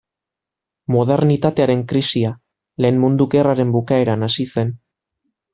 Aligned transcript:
Modernitatearen 0.95 1.83
krisia, 1.91 2.33
Lehen 2.85 2.99
Mundu 3.05 3.31
Gerraren 3.37 3.77
bukaeran 3.79 4.29
hasi 4.31 4.51
zen. 4.57 4.77